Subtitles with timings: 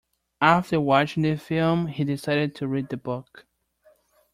[0.41, 3.45] After watching the film, he decided to read the book.